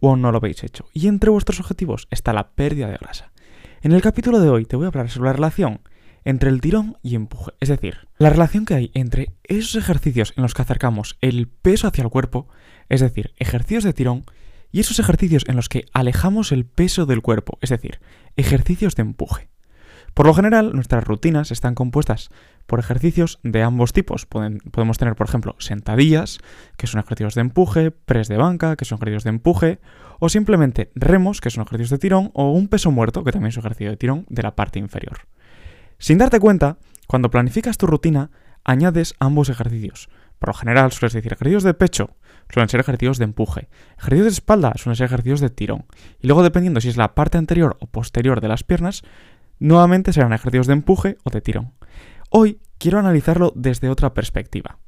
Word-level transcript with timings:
o 0.00 0.10
aún 0.10 0.22
no 0.22 0.32
lo 0.32 0.38
habéis 0.38 0.64
hecho. 0.64 0.86
Y 0.92 1.08
entre 1.08 1.30
vuestros 1.30 1.60
objetivos 1.60 2.08
está 2.10 2.32
la 2.32 2.50
pérdida 2.50 2.88
de 2.88 2.98
grasa. 2.98 3.32
En 3.82 3.92
el 3.92 4.02
capítulo 4.02 4.40
de 4.40 4.48
hoy 4.48 4.64
te 4.64 4.76
voy 4.76 4.84
a 4.84 4.88
hablar 4.88 5.10
sobre 5.10 5.28
la 5.28 5.34
relación 5.34 5.80
entre 6.24 6.50
el 6.50 6.60
tirón 6.60 6.98
y 7.02 7.14
empuje. 7.14 7.52
Es 7.60 7.68
decir, 7.68 8.08
la 8.18 8.30
relación 8.30 8.64
que 8.64 8.74
hay 8.74 8.90
entre 8.94 9.36
esos 9.44 9.76
ejercicios 9.76 10.34
en 10.36 10.42
los 10.42 10.54
que 10.54 10.62
acercamos 10.62 11.16
el 11.20 11.46
peso 11.46 11.86
hacia 11.86 12.02
el 12.02 12.10
cuerpo, 12.10 12.48
es 12.88 13.00
decir, 13.00 13.32
ejercicios 13.38 13.84
de 13.84 13.92
tirón, 13.92 14.24
y 14.72 14.80
esos 14.80 14.98
ejercicios 14.98 15.44
en 15.46 15.54
los 15.54 15.68
que 15.68 15.86
alejamos 15.92 16.50
el 16.50 16.66
peso 16.66 17.06
del 17.06 17.22
cuerpo, 17.22 17.58
es 17.60 17.70
decir, 17.70 18.00
ejercicios 18.36 18.96
de 18.96 19.02
empuje. 19.02 19.48
Por 20.14 20.26
lo 20.26 20.34
general, 20.34 20.72
nuestras 20.72 21.04
rutinas 21.04 21.52
están 21.52 21.74
compuestas 21.74 22.30
por 22.66 22.80
ejercicios 22.80 23.38
de 23.42 23.62
ambos 23.62 23.92
tipos. 23.92 24.26
podemos 24.26 24.98
tener, 24.98 25.14
por 25.14 25.28
ejemplo, 25.28 25.54
sentadillas, 25.58 26.38
que 26.76 26.86
son 26.86 27.00
ejercicios 27.00 27.34
de 27.34 27.40
empuje, 27.40 27.90
press 27.90 28.28
de 28.28 28.36
banca, 28.36 28.76
que 28.76 28.84
son 28.84 28.96
ejercicios 28.96 29.24
de 29.24 29.30
empuje, 29.30 29.78
o 30.18 30.28
simplemente 30.28 30.90
remos, 30.94 31.40
que 31.40 31.50
son 31.50 31.62
ejercicios 31.62 31.90
de 31.90 31.98
tirón, 31.98 32.30
o 32.34 32.50
un 32.50 32.68
peso 32.68 32.90
muerto, 32.90 33.24
que 33.24 33.32
también 33.32 33.50
es 33.50 33.56
un 33.56 33.62
ejercicio 33.62 33.90
de 33.90 33.96
tirón, 33.96 34.26
de 34.28 34.42
la 34.42 34.56
parte 34.56 34.78
inferior. 34.78 35.20
Sin 35.98 36.18
darte 36.18 36.40
cuenta, 36.40 36.78
cuando 37.06 37.30
planificas 37.30 37.78
tu 37.78 37.86
rutina, 37.86 38.30
añades 38.64 39.14
ambos 39.20 39.48
ejercicios. 39.48 40.08
Por 40.38 40.50
lo 40.50 40.54
general, 40.54 40.92
sueles 40.92 41.14
decir 41.14 41.32
ejercicios 41.32 41.62
de 41.62 41.72
pecho, 41.72 42.16
suelen 42.52 42.68
ser 42.68 42.80
ejercicios 42.80 43.18
de 43.18 43.24
empuje. 43.24 43.68
Ejercicios 43.96 44.26
de 44.26 44.32
espalda 44.32 44.72
suelen 44.76 44.96
ser 44.96 45.06
ejercicios 45.06 45.40
de 45.40 45.50
tirón. 45.50 45.86
Y 46.20 46.26
luego, 46.26 46.42
dependiendo 46.42 46.80
si 46.80 46.88
es 46.88 46.96
la 46.96 47.14
parte 47.14 47.38
anterior 47.38 47.76
o 47.80 47.86
posterior 47.86 48.40
de 48.40 48.48
las 48.48 48.64
piernas, 48.64 49.02
Nuevamente 49.58 50.12
serán 50.12 50.34
ejercicios 50.34 50.66
de 50.66 50.74
empuje 50.74 51.16
o 51.24 51.30
de 51.30 51.40
tirón. 51.40 51.72
Hoy 52.38 52.60
quiero 52.76 52.98
analizarlo 52.98 53.54
desde 53.56 53.88
otra 53.88 54.12
perspectiva. 54.12 54.78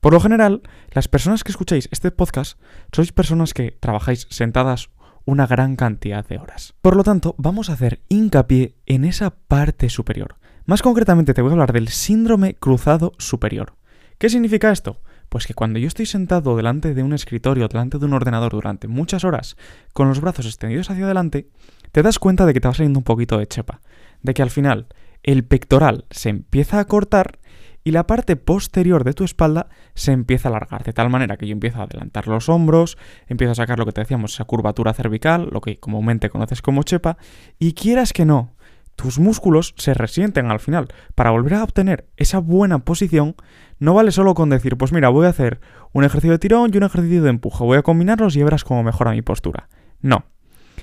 Por 0.00 0.12
lo 0.12 0.18
general, 0.18 0.62
las 0.90 1.06
personas 1.06 1.44
que 1.44 1.52
escucháis 1.52 1.88
este 1.92 2.10
podcast 2.10 2.58
sois 2.90 3.12
personas 3.12 3.54
que 3.54 3.78
trabajáis 3.78 4.26
sentadas 4.28 4.90
una 5.24 5.46
gran 5.46 5.76
cantidad 5.76 6.26
de 6.26 6.38
horas. 6.38 6.74
Por 6.82 6.96
lo 6.96 7.04
tanto, 7.04 7.36
vamos 7.38 7.70
a 7.70 7.74
hacer 7.74 8.02
hincapié 8.08 8.74
en 8.86 9.04
esa 9.04 9.30
parte 9.30 9.88
superior. 9.88 10.34
Más 10.64 10.82
concretamente 10.82 11.32
te 11.32 11.42
voy 11.42 11.50
a 11.50 11.52
hablar 11.52 11.72
del 11.72 11.94
síndrome 11.94 12.56
cruzado 12.56 13.12
superior. 13.18 13.76
¿Qué 14.18 14.28
significa 14.28 14.72
esto? 14.72 15.00
Pues 15.28 15.46
que 15.46 15.54
cuando 15.54 15.78
yo 15.78 15.86
estoy 15.86 16.06
sentado 16.06 16.56
delante 16.56 16.92
de 16.92 17.04
un 17.04 17.12
escritorio, 17.12 17.68
delante 17.68 18.00
de 18.00 18.04
un 18.04 18.14
ordenador 18.14 18.50
durante 18.50 18.88
muchas 18.88 19.22
horas, 19.22 19.56
con 19.92 20.08
los 20.08 20.20
brazos 20.20 20.46
extendidos 20.46 20.90
hacia 20.90 21.04
adelante, 21.04 21.50
te 21.92 22.02
das 22.02 22.18
cuenta 22.18 22.46
de 22.46 22.52
que 22.52 22.60
te 22.60 22.66
va 22.66 22.74
saliendo 22.74 22.98
un 22.98 23.04
poquito 23.04 23.38
de 23.38 23.46
chepa 23.46 23.80
de 24.22 24.34
que 24.34 24.42
al 24.42 24.50
final 24.50 24.86
el 25.26 25.44
pectoral 25.44 26.06
se 26.10 26.30
empieza 26.30 26.78
a 26.80 26.86
cortar 26.86 27.40
y 27.84 27.90
la 27.90 28.06
parte 28.06 28.36
posterior 28.36 29.04
de 29.04 29.12
tu 29.12 29.24
espalda 29.24 29.68
se 29.94 30.12
empieza 30.12 30.48
a 30.48 30.50
alargar, 30.50 30.82
de 30.82 30.92
tal 30.92 31.10
manera 31.10 31.36
que 31.36 31.46
yo 31.46 31.52
empiezo 31.52 31.80
a 31.80 31.84
adelantar 31.84 32.26
los 32.26 32.48
hombros, 32.48 32.96
empiezo 33.26 33.52
a 33.52 33.56
sacar 33.56 33.78
lo 33.78 33.84
que 33.84 33.92
te 33.92 34.00
decíamos, 34.00 34.34
esa 34.34 34.44
curvatura 34.44 34.92
cervical, 34.92 35.48
lo 35.52 35.60
que 35.60 35.78
comúnmente 35.78 36.30
conoces 36.30 36.62
como 36.62 36.82
chepa, 36.82 37.16
y 37.58 37.74
quieras 37.74 38.12
que 38.12 38.24
no, 38.24 38.56
tus 38.96 39.18
músculos 39.20 39.74
se 39.76 39.94
resienten 39.94 40.50
al 40.50 40.58
final. 40.58 40.88
Para 41.14 41.30
volver 41.30 41.54
a 41.54 41.62
obtener 41.62 42.08
esa 42.16 42.38
buena 42.38 42.80
posición, 42.80 43.36
no 43.78 43.94
vale 43.94 44.10
solo 44.10 44.34
con 44.34 44.50
decir, 44.50 44.76
pues 44.76 44.92
mira, 44.92 45.08
voy 45.10 45.26
a 45.26 45.30
hacer 45.30 45.60
un 45.92 46.02
ejercicio 46.02 46.32
de 46.32 46.38
tirón 46.38 46.70
y 46.72 46.78
un 46.78 46.84
ejercicio 46.84 47.22
de 47.22 47.30
empuje, 47.30 47.62
voy 47.62 47.78
a 47.78 47.82
combinarlos 47.82 48.34
y 48.36 48.42
verás 48.42 48.64
cómo 48.64 48.82
mejora 48.82 49.12
mi 49.12 49.22
postura. 49.22 49.68
No. 50.00 50.24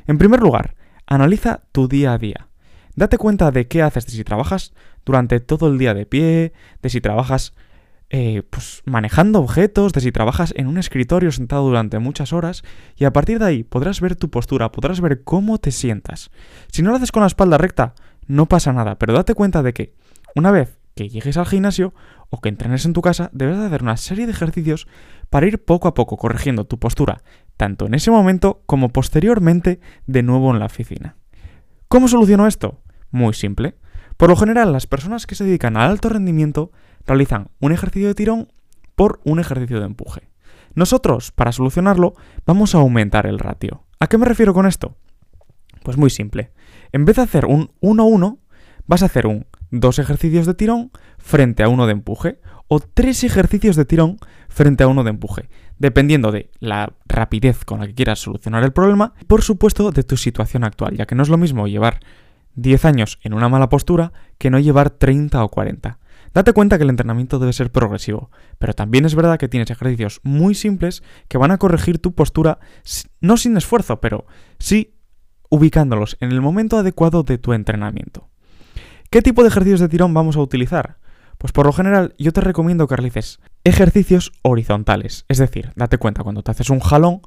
En 0.08 0.18
primer 0.18 0.40
lugar, 0.40 0.76
analiza 1.06 1.64
tu 1.72 1.88
día 1.88 2.14
a 2.14 2.18
día. 2.18 2.48
Date 2.96 3.18
cuenta 3.18 3.52
de 3.52 3.68
qué 3.68 3.82
haces, 3.82 4.06
de 4.06 4.12
si 4.12 4.24
trabajas 4.24 4.74
durante 5.06 5.40
todo 5.40 5.68
el 5.68 5.78
día 5.78 5.94
de 5.94 6.06
pie, 6.06 6.54
de 6.82 6.90
si 6.90 7.02
trabajas 7.02 7.54
eh, 8.10 8.44
pues, 8.50 8.84
manejando 8.86 9.40
objetos, 9.40 9.94
de 9.94 10.02
si 10.02 10.12
trabajas 10.12 10.54
en 10.56 10.68
un 10.68 10.78
escritorio 10.78 11.32
sentado 11.32 11.64
durante 11.64 11.98
muchas 11.98 12.34
horas, 12.34 12.64
y 12.96 13.06
a 13.06 13.14
partir 13.14 13.40
de 13.40 13.46
ahí 13.46 13.64
podrás 13.64 14.02
ver 14.02 14.16
tu 14.16 14.30
postura, 14.30 14.72
podrás 14.72 15.02
ver 15.02 15.24
cómo 15.24 15.58
te 15.58 15.72
sientas. 15.72 16.30
Si 16.72 16.84
no 16.84 16.92
lo 16.92 16.98
haces 16.98 17.12
con 17.12 17.22
la 17.22 17.28
espalda 17.28 17.58
recta, 17.58 17.96
no 18.28 18.46
pasa 18.46 18.72
nada, 18.72 19.00
pero 19.00 19.14
date 19.14 19.34
cuenta 19.34 19.64
de 19.64 19.74
que 19.74 19.96
una 20.36 20.52
vez 20.52 20.78
que 20.96 21.10
llegues 21.10 21.38
al 21.38 21.48
gimnasio 21.48 21.96
o 22.30 22.40
que 22.40 22.50
entrenes 22.50 22.86
en 22.86 22.94
tu 22.94 23.02
casa, 23.02 23.32
debes 23.34 23.58
de 23.58 23.66
hacer 23.66 23.82
una 23.82 23.98
serie 23.98 24.28
de 24.28 24.32
ejercicios 24.32 24.88
para 25.32 25.48
ir 25.48 25.64
poco 25.64 25.88
a 25.88 25.96
poco 25.96 26.18
corrigiendo 26.18 26.66
tu 26.66 26.78
postura, 26.78 27.24
tanto 27.58 27.88
en 27.88 27.96
ese 27.96 28.12
momento 28.12 28.62
como 28.68 28.90
posteriormente 28.90 29.80
de 30.06 30.22
nuevo 30.22 30.52
en 30.54 30.60
la 30.60 30.68
oficina. 30.68 31.16
¿Cómo 31.88 32.08
soluciono 32.08 32.46
esto? 32.46 32.83
Muy 33.14 33.36
simple. 33.36 33.76
Por 34.18 34.30
lo 34.30 34.36
general, 34.36 34.74
las 34.74 34.88
personas 34.88 35.28
que 35.28 35.36
se 35.36 35.44
dedican 35.44 35.78
al 35.78 35.92
alto 35.92 36.10
rendimiento 36.10 36.72
realizan 37.06 37.50
un 37.60 37.72
ejercicio 37.72 38.08
de 38.08 38.16
tirón 38.16 38.48
por 38.96 39.22
un 39.24 39.40
ejercicio 39.40 39.80
de 39.80 39.86
empuje. 39.86 40.30
Nosotros, 40.74 41.32
para 41.32 41.52
solucionarlo, 41.52 42.16
vamos 42.48 42.74
a 42.74 42.80
aumentar 42.80 43.28
el 43.28 43.38
ratio. 43.38 43.84
¿A 44.00 44.08
qué 44.08 44.18
me 44.18 44.26
refiero 44.26 44.56
con 44.56 44.66
esto? 44.66 44.98
Pues 45.84 45.96
muy 45.96 46.10
simple. 46.10 46.54
En 46.92 47.06
vez 47.06 47.18
de 47.18 47.22
hacer 47.22 47.46
un 47.46 47.70
1-1, 47.82 48.40
vas 48.88 49.04
a 49.04 49.06
hacer 49.06 49.28
un 49.28 49.46
dos 49.70 50.00
ejercicios 50.00 50.48
de 50.48 50.56
tirón 50.56 50.92
frente 51.20 51.62
a 51.62 51.70
uno 51.70 51.86
de 51.86 51.92
empuje 51.92 52.40
o 52.68 52.80
tres 52.80 53.24
ejercicios 53.24 53.76
de 53.76 53.86
tirón 53.86 54.18
frente 54.50 54.84
a 54.84 54.88
uno 54.88 55.04
de 55.04 55.12
empuje, 55.12 55.50
dependiendo 55.78 56.32
de 56.32 56.50
la 56.60 56.94
rapidez 57.06 57.64
con 57.64 57.80
la 57.80 57.86
que 57.86 57.94
quieras 57.94 58.18
solucionar 58.18 58.64
el 58.64 58.74
problema 58.74 59.14
y 59.22 59.26
por 59.26 59.44
supuesto 59.44 59.92
de 59.92 60.04
tu 60.04 60.18
situación 60.18 60.64
actual, 60.64 60.98
ya 60.98 61.06
que 61.06 61.14
no 61.14 61.22
es 61.22 61.30
lo 61.30 61.38
mismo 61.38 61.68
llevar 61.68 62.00
10 62.56 62.86
años 62.86 63.20
en 63.22 63.34
una 63.34 63.50
mala 63.50 63.70
postura 63.70 64.14
que 64.38 64.50
no 64.50 64.60
llevar 64.60 64.90
30 64.90 65.44
o 65.44 65.50
40. 65.50 66.00
Date 66.34 66.54
cuenta 66.54 66.78
que 66.78 66.84
el 66.84 66.90
entrenamiento 66.90 67.38
debe 67.38 67.54
ser 67.54 67.72
progresivo, 67.72 68.32
pero 68.58 68.74
también 68.74 69.06
es 69.06 69.14
verdad 69.14 69.38
que 69.38 69.48
tienes 69.48 69.70
ejercicios 69.70 70.20
muy 70.24 70.56
simples 70.56 71.04
que 71.28 71.38
van 71.38 71.52
a 71.52 71.60
corregir 71.60 72.00
tu 72.00 72.14
postura, 72.16 72.60
no 73.22 73.38
sin 73.38 73.56
esfuerzo, 73.56 74.02
pero 74.02 74.26
sí 74.58 74.96
ubicándolos 75.50 76.18
en 76.20 76.32
el 76.32 76.42
momento 76.42 76.78
adecuado 76.78 77.22
de 77.22 77.38
tu 77.38 77.54
entrenamiento. 77.54 78.30
¿Qué 79.12 79.22
tipo 79.22 79.44
de 79.44 79.50
ejercicios 79.50 79.80
de 79.80 79.90
tirón 79.90 80.14
vamos 80.16 80.36
a 80.36 80.42
utilizar? 80.42 80.98
Pues 81.38 81.54
por 81.54 81.68
lo 81.68 81.74
general 81.74 82.16
yo 82.18 82.34
te 82.34 82.42
recomiendo 82.42 82.88
que 82.88 82.96
realices 82.96 83.40
ejercicios 83.64 84.32
horizontales, 84.42 85.26
es 85.28 85.38
decir, 85.38 85.72
date 85.76 86.00
cuenta, 86.00 86.24
cuando 86.24 86.42
te 86.42 86.50
haces 86.50 86.72
un 86.72 86.80
jalón, 86.80 87.22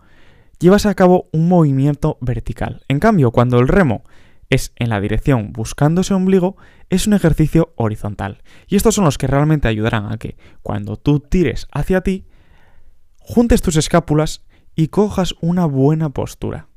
llevas 0.59 0.87
a 0.87 0.95
cabo 0.95 1.29
un 1.33 1.49
movimiento 1.49 2.19
vertical. 2.21 2.83
En 2.89 2.99
cambio, 2.99 3.31
cuando 3.31 3.61
el 3.61 3.69
remo 3.69 4.03
es 4.51 4.73
en 4.77 4.91
la 4.91 5.01
dirección 5.01 5.53
buscando 5.53 6.01
ese 6.01 6.15
ombligo, 6.15 6.57
es 6.91 7.07
un 7.07 7.15
ejercicio 7.15 7.73
horizontal. 7.77 8.43
Y 8.67 8.77
estos 8.77 8.95
son 8.95 9.05
los 9.05 9.19
que 9.19 9.27
realmente 9.27 9.69
ayudarán 9.69 10.13
a 10.13 10.19
que 10.19 10.37
cuando 10.63 10.97
tú 10.97 11.21
tires 11.21 11.67
hacia 11.73 12.03
ti, 12.03 12.27
juntes 13.19 13.63
tus 13.63 13.77
escápulas 13.77 14.45
y 14.75 14.89
cojas 14.89 15.35
una 15.41 15.67
buena 15.67 16.11
postura. 16.11 16.69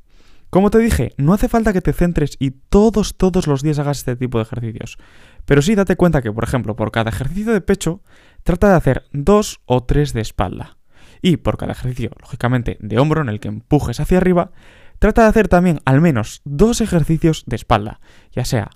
Como 0.50 0.72
te 0.72 0.80
dije, 0.80 1.13
no 1.18 1.34
hace 1.34 1.47
falta 1.47 1.74
que 1.74 1.81
te 1.81 1.94
centres 1.94 2.35
y 2.40 2.52
todos, 2.52 3.18
todos 3.18 3.46
los 3.46 3.62
días 3.62 3.78
hagas 3.78 4.00
este 4.00 4.16
tipo 4.16 4.40
de 4.40 4.44
ejercicios. 4.44 4.97
Pero 5.46 5.62
sí 5.62 5.75
date 5.75 5.96
cuenta 5.96 6.24
que, 6.24 6.31
por 6.31 6.44
ejemplo, 6.44 6.75
por 6.75 6.91
cada 6.91 7.12
ejercicio 7.12 7.53
de 7.53 7.62
pecho, 7.62 8.01
trata 8.44 8.69
de 8.69 8.75
hacer 8.75 9.03
dos 9.12 9.62
o 9.66 9.84
tres 9.84 10.13
de 10.13 10.22
espalda. 10.22 10.78
Y 11.22 11.38
por 11.38 11.57
cada 11.57 11.74
ejercicio, 11.74 12.12
lógicamente, 12.19 12.78
de 12.80 12.97
hombro 12.97 13.22
en 13.22 13.30
el 13.30 13.40
que 13.40 13.50
empujes 13.50 14.00
hacia 14.00 14.18
arriba, 14.18 14.51
Trata 15.00 15.24
de 15.24 15.30
hacer 15.30 15.48
también 15.48 15.80
al 15.86 16.01
menos 16.01 16.42
dos 16.44 16.81
ejercicios 16.81 17.44
de 17.48 17.56
espalda, 17.56 18.01
ya 18.31 18.44
sea 18.44 18.69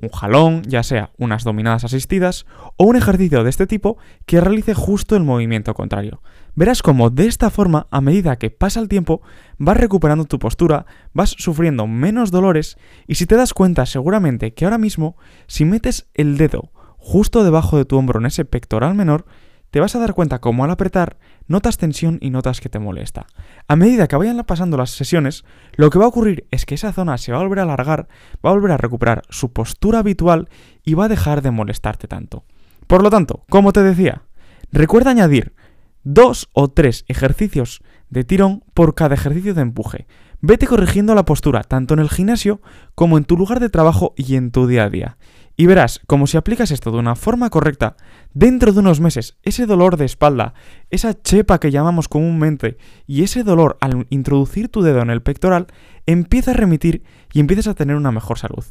un 0.00 0.10
jalón, 0.10 0.62
ya 0.64 0.82
sea 0.82 1.12
unas 1.16 1.44
dominadas 1.44 1.84
asistidas 1.84 2.46
o 2.76 2.84
un 2.84 2.96
ejercicio 2.96 3.42
de 3.42 3.50
este 3.50 3.66
tipo 3.66 3.96
que 4.26 4.40
realice 4.40 4.74
justo 4.74 5.16
el 5.16 5.22
movimiento 5.22 5.72
contrario. 5.72 6.20
Verás 6.54 6.82
como 6.82 7.10
de 7.10 7.26
esta 7.26 7.48
forma, 7.48 7.86
a 7.90 8.00
medida 8.00 8.36
que 8.36 8.50
pasa 8.50 8.80
el 8.80 8.88
tiempo, 8.88 9.22
vas 9.56 9.76
recuperando 9.76 10.24
tu 10.26 10.38
postura, 10.38 10.84
vas 11.12 11.30
sufriendo 11.30 11.86
menos 11.86 12.30
dolores 12.30 12.76
y 13.06 13.14
si 13.14 13.26
te 13.26 13.36
das 13.36 13.54
cuenta 13.54 13.86
seguramente 13.86 14.52
que 14.52 14.64
ahora 14.64 14.78
mismo, 14.78 15.16
si 15.46 15.64
metes 15.64 16.08
el 16.14 16.36
dedo 16.36 16.72
justo 16.98 17.44
debajo 17.44 17.76
de 17.76 17.84
tu 17.84 17.96
hombro 17.96 18.18
en 18.18 18.26
ese 18.26 18.44
pectoral 18.44 18.94
menor, 18.94 19.26
te 19.74 19.80
vas 19.80 19.96
a 19.96 19.98
dar 19.98 20.14
cuenta 20.14 20.38
como 20.40 20.62
al 20.62 20.70
apretar 20.70 21.16
notas 21.48 21.78
tensión 21.78 22.18
y 22.20 22.30
notas 22.30 22.60
que 22.60 22.68
te 22.68 22.78
molesta. 22.78 23.26
A 23.66 23.74
medida 23.74 24.06
que 24.06 24.14
vayan 24.14 24.40
pasando 24.44 24.76
las 24.76 24.90
sesiones, 24.90 25.44
lo 25.74 25.90
que 25.90 25.98
va 25.98 26.04
a 26.04 26.08
ocurrir 26.08 26.46
es 26.52 26.64
que 26.64 26.76
esa 26.76 26.92
zona 26.92 27.18
se 27.18 27.32
va 27.32 27.38
a 27.38 27.42
volver 27.42 27.58
a 27.58 27.62
alargar, 27.62 28.06
va 28.34 28.50
a 28.50 28.52
volver 28.52 28.70
a 28.70 28.76
recuperar 28.76 29.22
su 29.30 29.52
postura 29.52 29.98
habitual 29.98 30.48
y 30.84 30.94
va 30.94 31.06
a 31.06 31.08
dejar 31.08 31.42
de 31.42 31.50
molestarte 31.50 32.06
tanto. 32.06 32.44
Por 32.86 33.02
lo 33.02 33.10
tanto, 33.10 33.42
como 33.48 33.72
te 33.72 33.82
decía, 33.82 34.22
recuerda 34.70 35.10
añadir 35.10 35.56
dos 36.04 36.48
o 36.52 36.68
tres 36.68 37.04
ejercicios 37.08 37.82
de 38.10 38.22
tirón 38.22 38.62
por 38.74 38.94
cada 38.94 39.16
ejercicio 39.16 39.54
de 39.54 39.62
empuje. 39.62 40.06
Vete 40.40 40.68
corrigiendo 40.68 41.16
la 41.16 41.24
postura, 41.24 41.64
tanto 41.64 41.94
en 41.94 42.00
el 42.00 42.10
gimnasio 42.10 42.60
como 42.94 43.18
en 43.18 43.24
tu 43.24 43.36
lugar 43.36 43.58
de 43.58 43.70
trabajo 43.70 44.14
y 44.16 44.36
en 44.36 44.52
tu 44.52 44.68
día 44.68 44.84
a 44.84 44.90
día. 44.90 45.16
Y 45.56 45.66
verás, 45.66 46.00
como 46.06 46.26
si 46.26 46.36
aplicas 46.36 46.70
esto 46.72 46.90
de 46.90 46.98
una 46.98 47.14
forma 47.14 47.48
correcta, 47.48 47.96
dentro 48.32 48.72
de 48.72 48.80
unos 48.80 49.00
meses, 49.00 49.38
ese 49.42 49.66
dolor 49.66 49.96
de 49.96 50.04
espalda, 50.04 50.54
esa 50.90 51.14
chepa 51.20 51.60
que 51.60 51.70
llamamos 51.70 52.08
comúnmente, 52.08 52.76
y 53.06 53.22
ese 53.22 53.44
dolor 53.44 53.78
al 53.80 54.06
introducir 54.10 54.68
tu 54.68 54.82
dedo 54.82 55.00
en 55.00 55.10
el 55.10 55.22
pectoral, 55.22 55.68
empieza 56.06 56.50
a 56.50 56.54
remitir 56.54 57.04
y 57.32 57.40
empiezas 57.40 57.68
a 57.68 57.74
tener 57.74 57.94
una 57.94 58.10
mejor 58.10 58.38
salud. 58.38 58.64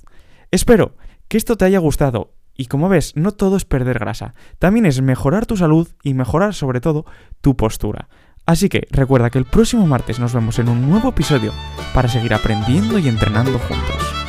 Espero 0.52 0.98
que 1.30 1.38
esto 1.38 1.56
te 1.56 1.66
haya 1.66 1.80
gustado 1.80 2.34
y 2.56 2.66
como 2.66 2.90
ves, 2.90 3.16
no 3.16 3.32
todo 3.32 3.58
es 3.58 3.66
perder 3.66 4.00
grasa, 4.00 4.36
también 4.60 4.86
es 4.86 5.02
mejorar 5.02 5.46
tu 5.46 5.58
salud 5.58 5.88
y 6.04 6.14
mejorar 6.14 6.54
sobre 6.54 6.82
todo 6.82 7.06
tu 7.42 7.56
postura. 7.56 8.10
Así 8.46 8.70
que 8.70 8.88
recuerda 8.92 9.30
que 9.30 9.40
el 9.40 9.46
próximo 9.46 9.88
martes 9.88 10.20
nos 10.20 10.34
vemos 10.34 10.60
en 10.60 10.70
un 10.70 10.90
nuevo 10.90 11.10
episodio 11.10 11.54
para 11.94 12.10
seguir 12.10 12.34
aprendiendo 12.34 13.00
y 13.00 13.08
entrenando 13.08 13.58
juntos. 13.58 14.23